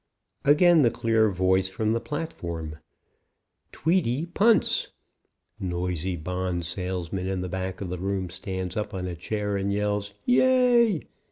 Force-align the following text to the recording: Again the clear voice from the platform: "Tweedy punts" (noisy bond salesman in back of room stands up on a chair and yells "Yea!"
Again 0.43 0.81
the 0.81 0.89
clear 0.89 1.29
voice 1.29 1.69
from 1.69 1.93
the 1.93 1.99
platform: 1.99 2.79
"Tweedy 3.71 4.25
punts" 4.25 4.87
(noisy 5.59 6.15
bond 6.15 6.65
salesman 6.65 7.27
in 7.27 7.47
back 7.49 7.81
of 7.81 8.01
room 8.01 8.31
stands 8.31 8.75
up 8.75 8.95
on 8.95 9.05
a 9.05 9.15
chair 9.15 9.55
and 9.57 9.71
yells 9.71 10.15
"Yea!" 10.25 11.05